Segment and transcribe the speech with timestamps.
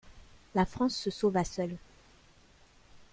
[0.55, 1.77] La France se sauva seule.